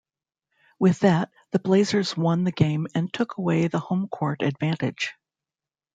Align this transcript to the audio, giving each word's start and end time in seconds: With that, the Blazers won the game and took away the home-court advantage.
With 0.79 1.01
that, 1.01 1.29
the 1.51 1.59
Blazers 1.59 2.17
won 2.17 2.43
the 2.43 2.51
game 2.51 2.87
and 2.95 3.13
took 3.13 3.37
away 3.37 3.67
the 3.67 3.77
home-court 3.77 4.41
advantage. 4.41 5.13